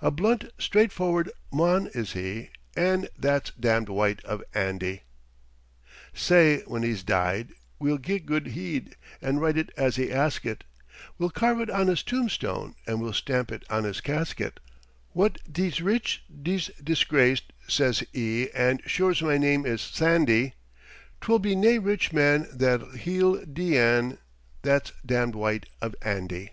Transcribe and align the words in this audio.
A 0.00 0.10
blunt, 0.10 0.46
straightforward 0.58 1.30
mon 1.52 1.88
is 1.92 2.12
he 2.12 2.48
an' 2.76 3.08
"That's 3.18 3.50
damned 3.60 3.90
white 3.90 4.24
of 4.24 4.42
Andy!" 4.54 5.02
Sae 6.14 6.60
when 6.66 6.82
he's 6.82 7.02
deid, 7.02 7.52
we'll 7.78 7.98
gie 7.98 8.18
good 8.18 8.46
heed, 8.46 8.96
an' 9.20 9.38
write 9.38 9.58
it 9.58 9.68
as 9.76 9.96
he 9.96 10.06
askit; 10.10 10.62
We'll 11.18 11.28
carve 11.28 11.60
it 11.60 11.68
on 11.68 11.88
his 11.88 12.02
headstone 12.10 12.74
an' 12.86 13.00
we'll 13.00 13.12
stamp 13.12 13.52
it 13.52 13.64
on 13.68 13.84
his 13.84 14.00
casket: 14.00 14.60
"Wha 15.12 15.28
dees 15.52 15.82
rich, 15.82 16.24
dees 16.42 16.68
disgraced," 16.82 17.52
says 17.68 18.02
he, 18.14 18.50
an' 18.52 18.80
sure's 18.86 19.20
my 19.20 19.36
name 19.36 19.66
is 19.66 19.82
Sandy, 19.82 20.54
'T 21.20 21.26
wull 21.28 21.38
be 21.38 21.54
nae 21.54 21.76
rich 21.76 22.14
man 22.14 22.48
that 22.50 22.80
he'll 23.00 23.44
dee 23.44 23.76
an' 23.76 24.16
"That's 24.62 24.92
damned 25.04 25.34
white 25.34 25.66
of 25.82 25.94
Andy!" 26.00 26.52